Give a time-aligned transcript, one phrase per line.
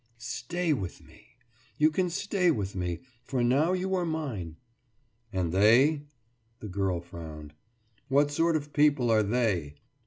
[0.17, 1.37] «»Stay with me.
[1.77, 4.55] You can stay with me, for now you are mine.«
[5.31, 6.05] »And They?«
[6.59, 7.53] The girl frowned.
[8.07, 9.75] »What sort of people are They?